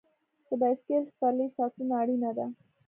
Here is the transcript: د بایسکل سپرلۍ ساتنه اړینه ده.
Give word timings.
د 0.47 0.49
بایسکل 0.61 1.01
سپرلۍ 1.11 1.47
ساتنه 1.57 1.93
اړینه 2.01 2.31
ده. 2.37 2.45